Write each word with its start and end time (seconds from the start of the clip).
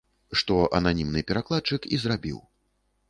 Што 0.39 0.55
ананімны 0.79 1.23
перакладчык 1.33 1.81
і 1.95 2.01
зрабіў. 2.05 2.43